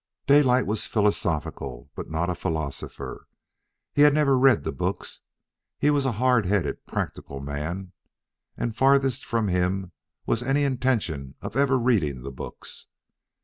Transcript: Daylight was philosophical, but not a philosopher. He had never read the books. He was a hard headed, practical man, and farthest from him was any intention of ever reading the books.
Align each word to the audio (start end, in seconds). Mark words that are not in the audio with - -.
Daylight 0.25 0.65
was 0.65 0.87
philosophical, 0.87 1.91
but 1.93 2.09
not 2.09 2.27
a 2.27 2.33
philosopher. 2.33 3.27
He 3.93 4.01
had 4.01 4.15
never 4.15 4.35
read 4.35 4.63
the 4.63 4.71
books. 4.71 5.19
He 5.77 5.91
was 5.91 6.07
a 6.07 6.13
hard 6.13 6.47
headed, 6.47 6.87
practical 6.87 7.39
man, 7.39 7.91
and 8.57 8.75
farthest 8.75 9.23
from 9.23 9.47
him 9.47 9.91
was 10.25 10.41
any 10.41 10.63
intention 10.63 11.35
of 11.39 11.55
ever 11.55 11.77
reading 11.77 12.23
the 12.23 12.31
books. 12.31 12.87